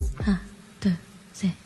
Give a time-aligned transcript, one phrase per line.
[0.00, 0.96] 一、二、
[1.32, 1.65] 三。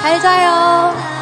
[0.00, 1.17] 잘 자요.